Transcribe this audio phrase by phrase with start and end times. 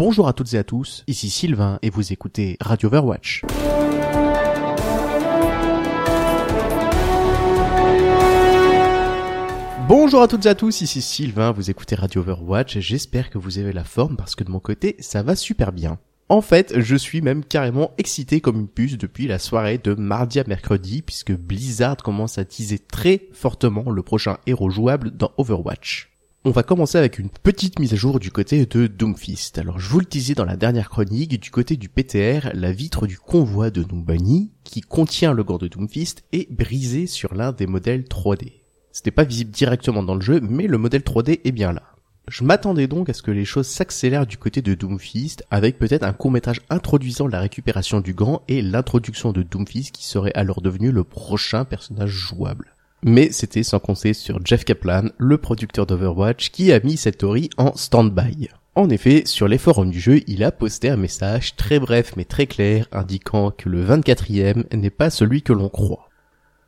[0.00, 3.42] Bonjour à toutes et à tous, ici Sylvain et vous écoutez Radio Overwatch.
[9.86, 13.58] Bonjour à toutes et à tous, ici Sylvain, vous écoutez Radio Overwatch j'espère que vous
[13.58, 15.98] avez la forme parce que de mon côté ça va super bien.
[16.30, 20.40] En fait, je suis même carrément excité comme une puce depuis la soirée de mardi
[20.40, 26.09] à mercredi puisque Blizzard commence à teaser très fortement le prochain héros jouable dans Overwatch.
[26.42, 29.58] On va commencer avec une petite mise à jour du côté de Doomfist.
[29.58, 33.06] Alors je vous le disais dans la dernière chronique, du côté du PTR, la vitre
[33.06, 37.66] du convoi de Numbani, qui contient le gore de Doomfist, est brisée sur l'un des
[37.66, 38.62] modèles 3D.
[38.90, 41.82] C'était pas visible directement dans le jeu, mais le modèle 3D est bien là.
[42.26, 46.04] Je m'attendais donc à ce que les choses s'accélèrent du côté de Doomfist, avec peut-être
[46.04, 50.62] un court métrage introduisant la récupération du gant et l'introduction de Doomfist qui serait alors
[50.62, 52.76] devenu le prochain personnage jouable.
[53.02, 57.48] Mais c'était sans compter sur Jeff Kaplan, le producteur d'Overwatch, qui a mis cette théorie
[57.56, 58.48] en stand-by.
[58.74, 62.24] En effet, sur les forums du jeu, il a posté un message très bref mais
[62.24, 66.08] très clair indiquant que le 24e n'est pas celui que l'on croit.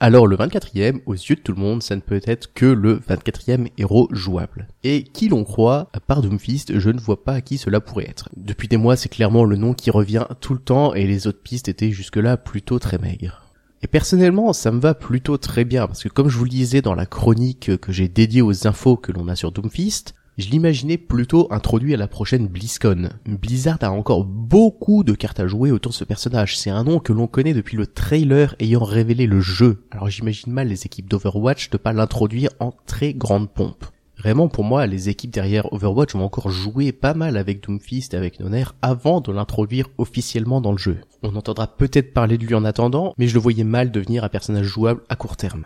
[0.00, 3.00] Alors le 24e, aux yeux de tout le monde, ça ne peut être que le
[3.00, 4.68] 24e héros jouable.
[4.84, 8.08] Et qui l'on croit, à part Doomfist, je ne vois pas à qui cela pourrait
[8.08, 8.28] être.
[8.36, 11.42] Depuis des mois, c'est clairement le nom qui revient tout le temps et les autres
[11.42, 13.47] pistes étaient jusque-là plutôt très maigres.
[13.82, 16.82] Et personnellement, ça me va plutôt très bien, parce que comme je vous le disais
[16.82, 20.98] dans la chronique que j'ai dédiée aux infos que l'on a sur Doomfist, je l'imaginais
[20.98, 23.08] plutôt introduit à la prochaine BlizzCon.
[23.26, 26.56] Blizzard a encore beaucoup de cartes à jouer autour de ce personnage.
[26.56, 29.82] C'est un nom que l'on connaît depuis le trailer ayant révélé le jeu.
[29.90, 33.84] Alors j'imagine mal les équipes d'Overwatch de pas l'introduire en très grande pompe.
[34.18, 38.16] Vraiment, pour moi, les équipes derrière Overwatch vont encore jouer pas mal avec Doomfist et
[38.16, 40.98] avec Noner avant de l'introduire officiellement dans le jeu.
[41.22, 44.28] On entendra peut-être parler de lui en attendant, mais je le voyais mal devenir un
[44.28, 45.64] personnage jouable à court terme.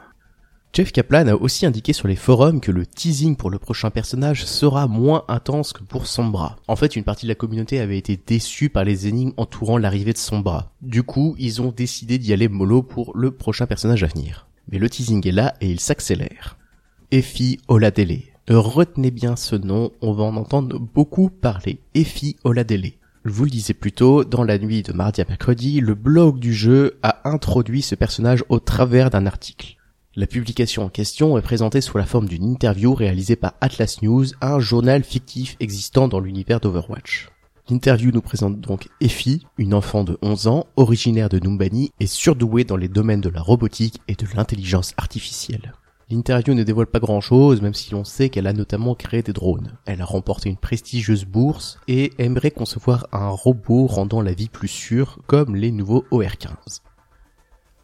[0.75, 4.47] Jeff Kaplan a aussi indiqué sur les forums que le teasing pour le prochain personnage
[4.47, 6.57] sera moins intense que pour Sombra.
[6.67, 10.15] En fait, une partie de la communauté avait été déçue par les énigmes entourant l'arrivée
[10.15, 10.73] de Sombra.
[10.81, 14.47] Du coup, ils ont décidé d'y aller mollo pour le prochain personnage à venir.
[14.71, 16.57] Mais le teasing est là et il s'accélère.
[17.11, 21.79] Effie Oladele, Retenez bien ce nom, on va en entendre beaucoup parler.
[21.95, 22.93] Effie Oladele.
[23.25, 26.41] Je vous le disais plus tôt, dans la nuit de mardi à mercredi, le blog
[26.41, 29.77] du jeu a introduit ce personnage au travers d'un article.
[30.17, 34.27] La publication en question est présentée sous la forme d'une interview réalisée par Atlas News,
[34.41, 37.29] un journal fictif existant dans l'univers d'Overwatch.
[37.71, 42.65] L'interview nous présente donc Effie, une enfant de 11 ans, originaire de Numbani et surdouée
[42.65, 45.75] dans les domaines de la robotique et de l'intelligence artificielle.
[46.13, 49.33] L'interview ne dévoile pas grand chose, même si l'on sait qu'elle a notamment créé des
[49.33, 49.79] drones.
[49.87, 54.69] Elle a remporté une prestigieuse bourse et aimerait concevoir un robot rendant la vie plus
[54.69, 56.83] sûre, comme les nouveaux OR-15.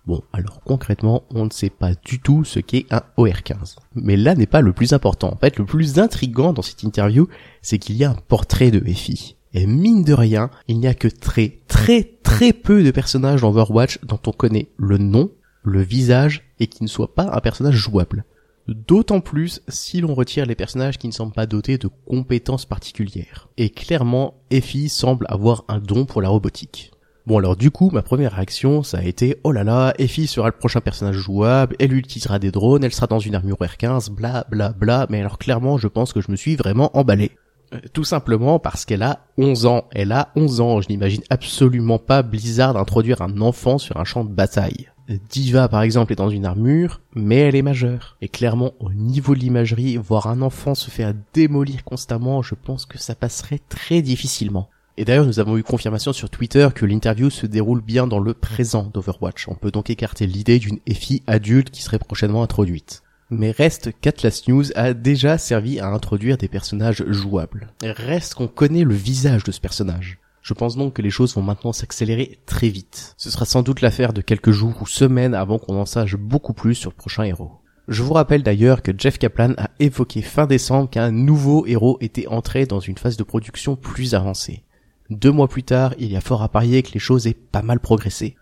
[0.07, 3.77] Bon, alors concrètement, on ne sait pas du tout ce qu'est un OR-15.
[3.95, 5.33] Mais là n'est pas le plus important.
[5.33, 7.29] En fait, le plus intrigant dans cette interview,
[7.63, 9.37] c'est qu'il y a un portrait de Effie.
[9.55, 13.49] Et mine de rien, il n'y a que très très très peu de personnages dans
[13.49, 15.31] Overwatch dont on connaît le nom,
[15.69, 18.25] le visage et qui ne soit pas un personnage jouable.
[18.67, 23.49] D'autant plus si l'on retire les personnages qui ne semblent pas dotés de compétences particulières.
[23.57, 26.93] Et clairement, Effie semble avoir un don pour la robotique.
[27.27, 30.49] Bon alors du coup, ma première réaction, ça a été oh là là, Effie sera
[30.49, 34.47] le prochain personnage jouable, elle utilisera des drones, elle sera dans une armure R15, bla
[34.51, 37.33] bla bla, mais alors clairement, je pense que je me suis vraiment emballé.
[37.75, 39.85] Euh, tout simplement parce qu'elle a 11 ans.
[39.93, 40.81] Elle a 11 ans.
[40.81, 44.89] Je n'imagine absolument pas Blizzard introduire un enfant sur un champ de bataille.
[45.09, 48.17] Diva par exemple est dans une armure, mais elle est majeure.
[48.21, 52.85] Et clairement, au niveau de l'imagerie, voir un enfant se faire démolir constamment, je pense
[52.85, 54.69] que ça passerait très difficilement.
[54.99, 58.35] Et d'ailleurs, nous avons eu confirmation sur Twitter que l'interview se déroule bien dans le
[58.35, 59.47] présent d'Overwatch.
[59.49, 63.03] On peut donc écarter l'idée d'une EFI adulte qui serait prochainement introduite.
[63.31, 67.69] Mais reste qu'Atlas News a déjà servi à introduire des personnages jouables.
[67.83, 70.19] Reste qu'on connaît le visage de ce personnage.
[70.49, 73.13] Je pense donc que les choses vont maintenant s'accélérer très vite.
[73.19, 76.55] Ce sera sans doute l'affaire de quelques jours ou semaines avant qu'on en sache beaucoup
[76.55, 77.53] plus sur le prochain héros.
[77.87, 82.29] Je vous rappelle d'ailleurs que Jeff Kaplan a évoqué fin décembre qu'un nouveau héros était
[82.29, 84.65] entré dans une phase de production plus avancée.
[85.11, 87.61] Deux mois plus tard, il y a fort à parier que les choses aient pas
[87.61, 88.35] mal progressé.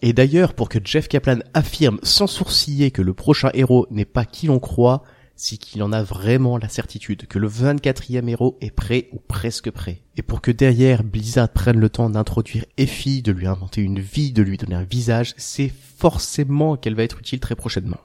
[0.00, 4.24] Et d'ailleurs, pour que Jeff Kaplan affirme sans sourciller que le prochain héros n'est pas
[4.24, 5.02] qui l'on croit,
[5.42, 9.70] c'est qu'il en a vraiment la certitude que le 24e héros est prêt ou presque
[9.70, 10.02] prêt.
[10.18, 14.32] Et pour que derrière Blizzard prenne le temps d'introduire Effie, de lui inventer une vie,
[14.32, 18.00] de lui donner un visage, c'est forcément qu'elle va être utile très prochainement.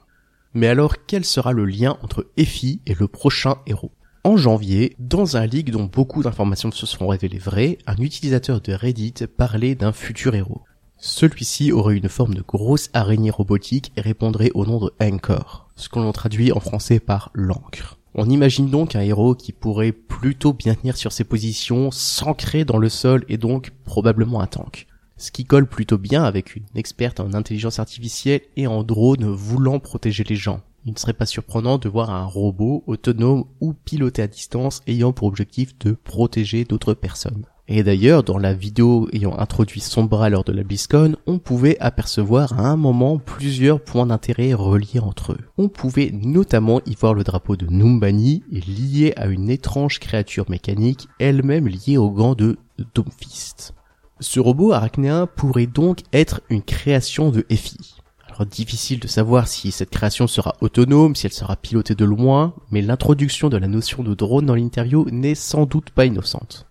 [0.54, 3.92] Mais alors quel sera le lien entre Effie et le prochain héros?
[4.24, 8.72] En janvier, dans un leak dont beaucoup d'informations se sont révélées vraies, un utilisateur de
[8.72, 10.62] Reddit parlait d'un futur héros.
[10.96, 15.88] Celui-ci aurait une forme de grosse araignée robotique et répondrait au nom de Anchor, ce
[15.88, 17.98] que l'on traduit en français par l'encre.
[18.14, 22.78] On imagine donc un héros qui pourrait plutôt bien tenir sur ses positions, s'ancrer dans
[22.78, 24.86] le sol et donc probablement un tank.
[25.18, 29.78] Ce qui colle plutôt bien avec une experte en intelligence artificielle et en drone voulant
[29.78, 30.60] protéger les gens.
[30.86, 35.12] Il ne serait pas surprenant de voir un robot autonome ou piloté à distance ayant
[35.12, 37.44] pour objectif de protéger d'autres personnes.
[37.68, 42.52] Et d'ailleurs, dans la vidéo ayant introduit Sombra lors de la BlizzCon, on pouvait apercevoir
[42.58, 45.40] à un moment plusieurs points d'intérêt reliés entre eux.
[45.58, 51.08] On pouvait notamment y voir le drapeau de Numbani lié à une étrange créature mécanique,
[51.18, 52.56] elle-même liée au gant de
[52.94, 53.74] Doomfist.
[54.20, 57.96] Ce robot arachnéen pourrait donc être une création de EFI.
[58.28, 62.54] Alors difficile de savoir si cette création sera autonome, si elle sera pilotée de loin,
[62.70, 66.66] mais l'introduction de la notion de drone dans l'interview n'est sans doute pas innocente.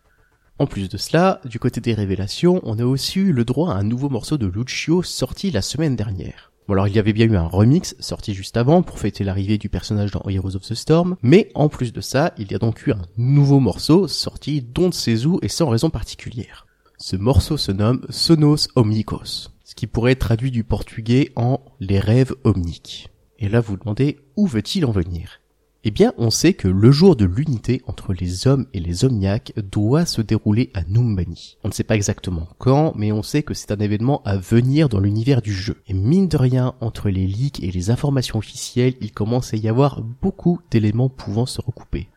[0.58, 3.78] En plus de cela, du côté des révélations, on a aussi eu le droit à
[3.78, 6.54] un nouveau morceau de Lucio sorti la semaine dernière.
[6.70, 9.58] Bon alors il y avait bien eu un remix sorti juste avant pour fêter l'arrivée
[9.58, 12.58] du personnage dans Heroes of the Storm, mais en plus de ça, il y a
[12.58, 16.66] donc eu un nouveau morceau sorti dont Sezu et sans raison particulière.
[17.00, 22.00] Ce morceau se nomme Sonos Omnicos, ce qui pourrait être traduit du portugais en les
[22.00, 23.10] rêves omniques.
[23.40, 25.42] Et là vous demandez où veut-il en venir?
[25.88, 29.54] Eh bien, on sait que le jour de l'unité entre les hommes et les omniaques
[29.56, 31.58] doit se dérouler à Numbani.
[31.64, 34.90] On ne sait pas exactement quand, mais on sait que c'est un événement à venir
[34.90, 35.84] dans l'univers du jeu.
[35.86, 39.70] Et mine de rien, entre les leaks et les informations officielles, il commence à y
[39.70, 42.08] avoir beaucoup d'éléments pouvant se recouper.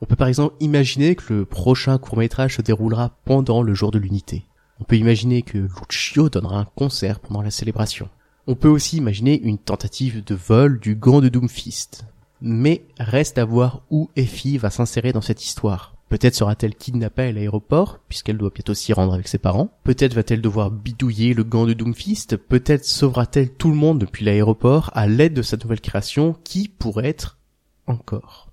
[0.00, 3.98] On peut par exemple imaginer que le prochain court-métrage se déroulera pendant le jour de
[3.98, 4.46] l'unité.
[4.80, 8.08] On peut imaginer que Lucio donnera un concert pendant la célébration.
[8.46, 12.06] On peut aussi imaginer une tentative de vol du gant de Doomfist
[12.40, 15.94] mais reste à voir où Effie va s'insérer dans cette histoire.
[16.08, 19.70] Peut-être sera-t-elle kidnappée à l'aéroport, puisqu'elle doit bientôt s'y rendre avec ses parents.
[19.84, 22.36] Peut-être va-t-elle devoir bidouiller le gant de Doomfist.
[22.36, 27.08] Peut-être sauvera-t-elle tout le monde depuis l'aéroport à l'aide de sa nouvelle création, qui pourrait
[27.08, 27.38] être
[27.86, 28.48] encore.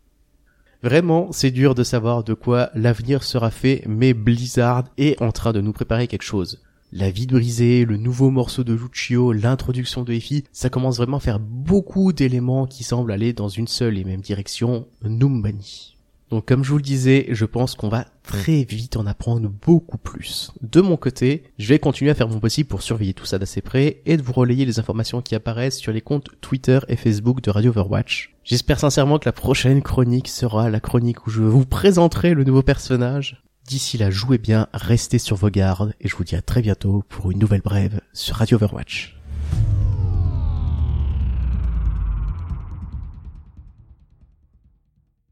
[0.84, 5.54] Vraiment, c'est dur de savoir de quoi l'avenir sera fait, mais Blizzard est en train
[5.54, 6.62] de nous préparer quelque chose
[6.96, 11.20] la vie brisée, le nouveau morceau de Lucio, l'introduction de Effie, ça commence vraiment à
[11.20, 15.98] faire beaucoup d'éléments qui semblent aller dans une seule et même direction, Numbani.
[16.30, 19.98] Donc comme je vous le disais, je pense qu'on va très vite en apprendre beaucoup
[19.98, 20.54] plus.
[20.62, 23.62] De mon côté, je vais continuer à faire mon possible pour surveiller tout ça d'assez
[23.62, 27.42] près et de vous relayer les informations qui apparaissent sur les comptes Twitter et Facebook
[27.42, 28.34] de Radio Overwatch.
[28.46, 32.64] J'espère sincèrement que la prochaine chronique sera la chronique où je vous présenterai le nouveau
[32.64, 33.45] personnage.
[33.68, 37.04] D'ici là, jouez bien, restez sur vos gardes, et je vous dis à très bientôt
[37.10, 39.18] pour une nouvelle brève sur Radio Overwatch.